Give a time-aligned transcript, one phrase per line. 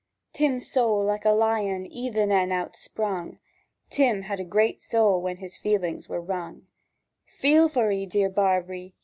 [0.33, 3.37] Tim's soul like a lion 'ithin en outsprung—
[3.91, 6.65] (Tim had a great soul when his feelings were wrung)—
[7.27, 8.95] "Feel for 'ee, dear Barbree?"